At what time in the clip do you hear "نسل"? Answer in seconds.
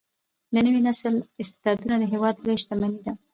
0.87-1.15